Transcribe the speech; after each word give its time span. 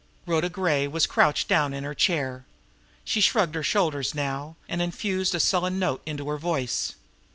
Rhoda 0.25 0.49
Gray 0.49 0.87
was 0.87 1.05
crouched 1.05 1.47
down 1.47 1.75
in 1.75 1.83
her 1.83 1.93
chair. 1.93 2.43
She 3.03 3.21
shrugged 3.21 3.53
her 3.53 3.61
shoulders 3.61 4.15
now, 4.15 4.55
and 4.67 4.81
infused 4.81 5.35
a 5.35 5.39
sullen 5.39 5.77
note 5.77 6.01
into 6.07 6.27
her 6.29 6.37
voice. 6.39 6.95